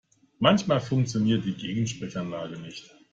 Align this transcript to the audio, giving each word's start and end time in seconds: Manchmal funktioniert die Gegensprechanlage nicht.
Manchmal 0.39 0.81
funktioniert 0.81 1.45
die 1.45 1.53
Gegensprechanlage 1.53 2.57
nicht. 2.59 2.89